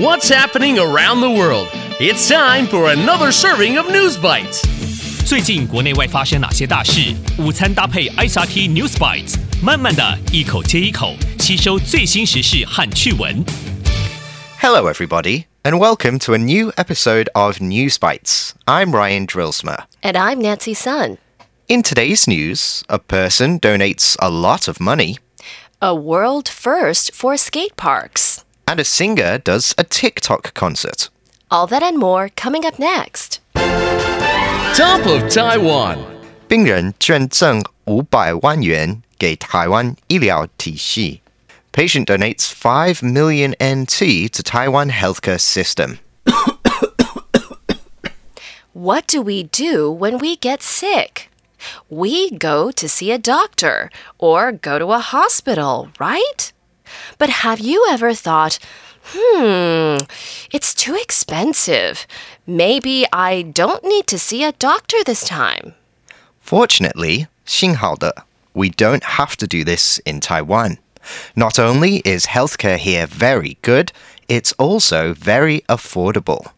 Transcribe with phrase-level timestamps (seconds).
[0.00, 1.68] What's happening around the world?
[2.00, 4.62] It's time for another serving of News Bites.
[5.26, 7.14] 最近国内外发生哪些大事？
[7.38, 13.44] 午餐搭配 ICT News Bites，慢慢的一口接一口吸收最新时事和趣闻。
[14.60, 18.52] Hello, everybody, and welcome to a new episode of News Bites.
[18.66, 19.84] I'm Ryan Drillsmer.
[20.02, 21.18] And I'm Nancy Sun.
[21.68, 25.16] In today's news, a person donates a lot of money,
[25.80, 28.44] A world first for skate parks.
[28.66, 31.08] and a singer does a TikTok concert.
[31.50, 33.40] All that and more coming up next.
[34.74, 35.98] Top of Taiwan.
[36.48, 41.20] 病人捐赠五百万元给台湾医疗体系.
[41.72, 45.98] Patient donates 5 million NT to Taiwan healthcare system.
[48.74, 51.30] What do we do when we get sick?
[51.88, 56.52] We go to see a doctor or go to a hospital, right?
[57.18, 58.58] But have you ever thought,
[59.14, 59.98] hmm,
[60.52, 62.06] it's too expensive.
[62.46, 65.74] Maybe I don't need to see a doctor this time.
[66.44, 70.78] Fortunately, 幸好的, we don't have to do this in Taiwan.
[71.34, 73.92] Not only is healthcare here very good,
[74.28, 76.52] it's also very affordable.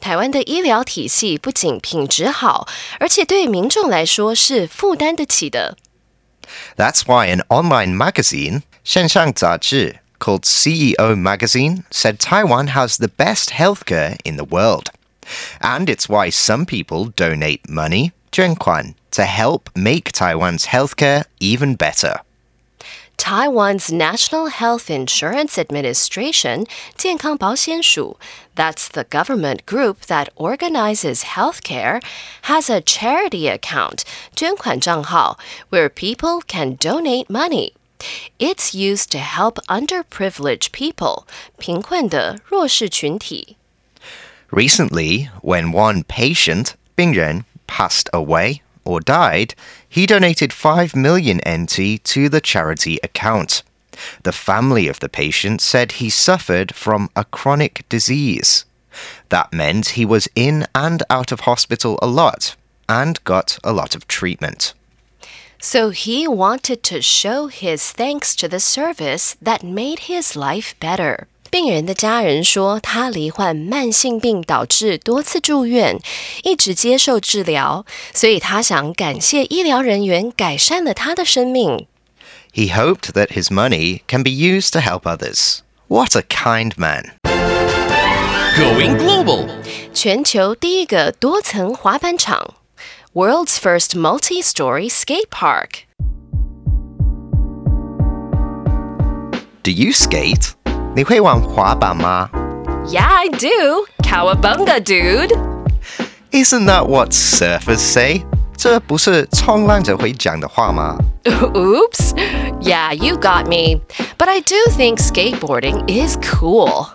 [0.00, 2.66] 台湾的医疗体系不仅品质好，
[2.98, 5.76] 而且对民众来说是负担得起的。
[6.76, 14.16] That's why an online magazine, 线上杂志, called CEO Magazine said Taiwan has the best healthcare
[14.24, 14.90] in the world.
[15.60, 22.20] And it's why some people donate money, 捐款, to help make Taiwan's healthcare even better.
[23.16, 26.66] Taiwan's National Health Insurance Administration,
[26.96, 28.16] 健康保险署,
[28.56, 32.00] that's the government group that organizes healthcare,
[32.44, 37.74] has a charity account, 捐款账号, where people can donate money.
[38.38, 41.26] It's used to help underprivileged people,
[41.58, 43.56] 贫困的弱势群体.
[44.50, 49.54] Recently, when one patient, 病人, passed away or died,
[49.88, 53.62] he donated 5 million NT to the charity account.
[54.22, 58.64] The family of the patient said he suffered from a chronic disease.
[59.28, 62.56] That meant he was in and out of hospital a lot
[62.88, 64.74] and got a lot of treatment.
[65.64, 71.26] So he wanted to show his thanks to the service that made his life better.
[71.50, 75.98] 病人的家人说，他罹患慢性病，导致多次住院，
[76.44, 77.84] 一直接受治疗，
[78.14, 81.86] 所以他想感谢医疗人员改善了他的生命。
[82.54, 85.58] He hoped that his money can be used to help others.
[85.88, 87.14] What a kind man.
[88.56, 89.48] Going global.
[89.92, 92.54] 全球第一个多层滑板场
[93.14, 95.86] ，World's first multi-story skate park。
[99.62, 100.52] Do you skate?
[100.96, 102.28] 你会玩滑板吗?
[102.86, 103.86] Yeah, I do.
[104.02, 105.32] Cowabunga, dude.
[106.32, 108.24] Isn't that what surfers say?
[108.56, 110.98] 这不是冲浪者会讲的话吗?
[111.24, 112.14] Oops.
[112.60, 113.80] Yeah, you got me.
[114.18, 116.88] But I do think skateboarding is cool.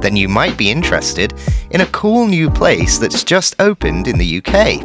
[0.00, 1.32] Then you might be interested
[1.70, 4.82] in a cool new place that's just opened in the UK.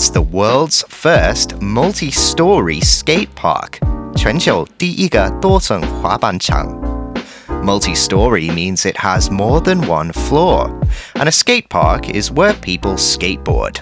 [0.00, 3.78] It's the world's first multi-story skate park.
[4.16, 6.66] 全球第一个多层滑板场.
[7.62, 10.70] Multi-story means it has more than one floor,
[11.14, 13.76] and a skate park is where people skateboard.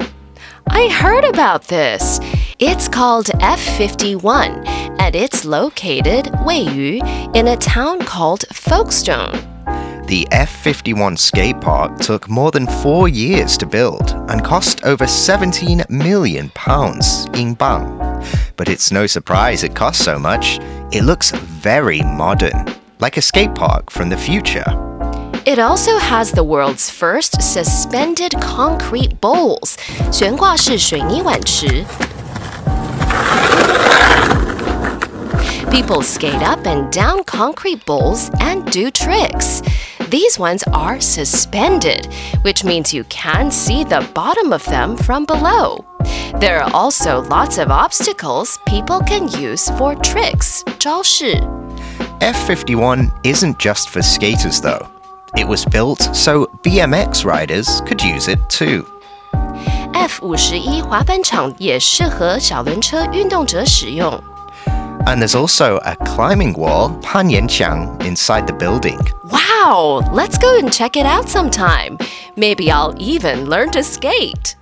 [0.66, 2.20] I heard about this.
[2.58, 4.66] It's called F51,
[4.98, 6.98] and it's located 位于
[7.32, 9.47] in a town called Folkestone.
[10.08, 15.82] The F51 skate park took more than four years to build and cost over 17
[15.88, 17.98] million pounds in bang.
[18.56, 20.58] But it's no surprise it costs so much.
[20.92, 22.66] It looks very modern,
[23.00, 24.64] like a skate park from the future.
[25.46, 29.76] It also has the world's first suspended concrete bowls.
[30.10, 31.84] 悬挂式水泥碗池.
[35.70, 39.60] People skate up and down concrete bowls and do tricks.
[40.08, 42.12] These ones are suspended,
[42.42, 45.84] which means you can see the bottom of them from below.
[46.40, 50.64] There are also lots of obstacles people can use for tricks.
[50.78, 51.40] 招式.
[52.20, 54.88] F51 isn't just for skaters though.
[55.36, 58.86] It was built so BMX riders could use it too.
[59.94, 64.22] F 五十一滑板场也适合小轮车运动者使用。
[65.08, 68.98] And there's also a climbing wall, 攀岩墙, inside the building.
[69.30, 71.98] Wow, let's go and check it out sometime.
[72.36, 74.56] Maybe I'll even learn to skate.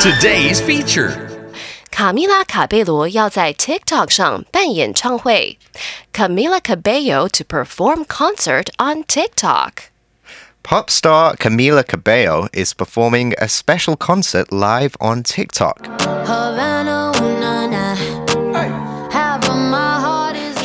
[0.00, 1.30] Today's feature.
[1.90, 5.58] 卡米拉·卡贝罗要在 TikTok 上办演唱会，
[6.12, 14.96] Camila Cabello to perform concert on TikTok。Pop star Camila Cabello is performing a special concert live
[14.98, 15.86] on TikTok.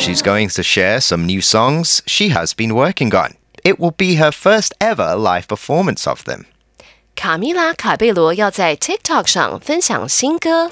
[0.03, 3.35] She's going to share some new songs she has been working on.
[3.63, 6.45] It will be her first ever live performance of them.
[7.15, 10.69] 卡米拉·卡贝罗要在 TikTok 上分享新歌。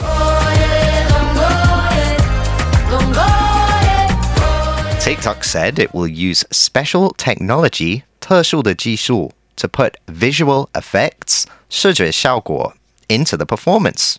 [5.01, 12.73] TikTok said it will use special technology 特殊的技术 to put visual effects 视觉效果
[13.07, 14.15] into the performance.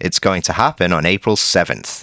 [0.00, 2.02] It's going to happen on April 7th.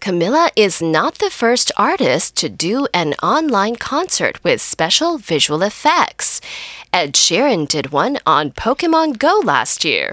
[0.00, 6.40] Camila is not the first artist to do an online concert with special visual effects.
[6.92, 10.12] Ed Sheeran did one on Pokemon Go last year.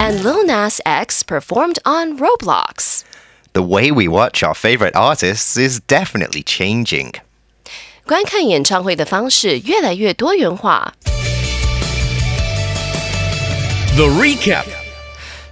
[0.00, 3.04] And Lil Nas X performed on Roblox.
[3.52, 7.12] The way we watch our favorite artists is definitely changing.
[8.04, 10.92] 观看演唱会的方式越来越多元化。
[13.94, 14.66] The recap.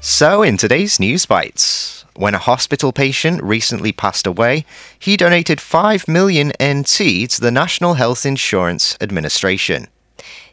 [0.01, 4.65] So, in today's News Bites, when a hospital patient recently passed away,
[4.99, 9.89] he donated 5 million NT to the National Health Insurance Administration.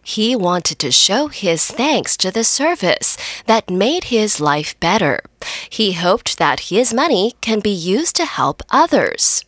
[0.04, 5.22] He wanted to show his thanks to the service that made his life better.
[5.70, 9.46] He hoped that his money can be used to help others.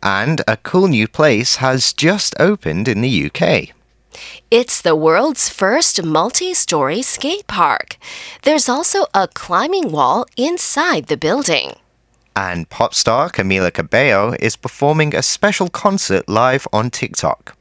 [0.00, 3.74] And a cool new place has just opened in the UK.
[4.50, 7.96] It's the world's first multi story skate park.
[8.42, 11.74] There's also a climbing wall inside the building.
[12.36, 17.56] And pop star Camila Cabello is performing a special concert live on TikTok.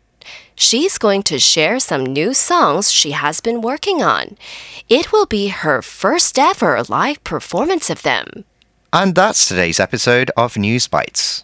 [0.56, 4.38] She's going to share some new songs she has been working on.
[4.90, 8.46] It will be her first ever live performance of them.
[8.92, 11.44] And that's today's episode of News Bites.